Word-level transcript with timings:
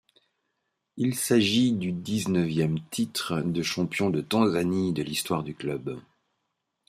Il 0.97 1.13
s'agit 1.13 1.73
du 1.73 1.91
dix-neuvième 1.91 2.79
titre 2.89 3.39
de 3.43 3.61
champion 3.61 4.09
de 4.09 4.21
Tanzanie 4.21 4.93
de 4.93 5.03
l'histoire 5.03 5.43
du 5.43 5.53
club. 5.53 6.01